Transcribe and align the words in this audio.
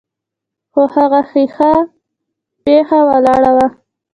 خو 0.71 0.81
هغه 0.95 1.19
هيښه 1.31 1.71
پيښه 2.63 2.99
ولاړه 3.09 3.51
وه. 3.57 3.67